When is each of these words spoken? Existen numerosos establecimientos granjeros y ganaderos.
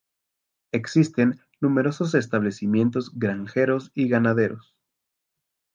Existen 0.71 1.39
numerosos 1.59 2.15
establecimientos 2.15 3.11
granjeros 3.19 3.91
y 3.93 4.09
ganaderos. 4.09 4.75